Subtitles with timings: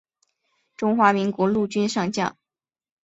[0.75, 2.35] 中华民国陆军上将。